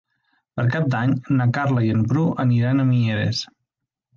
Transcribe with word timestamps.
Per 0.59 0.63
Cap 0.75 0.87
d'Any 0.93 1.13
na 1.41 1.47
Carla 1.57 1.85
i 1.89 1.91
en 1.99 2.01
Bru 2.13 2.25
aniran 2.47 2.85
a 2.85 2.89
Mieres. 2.91 3.47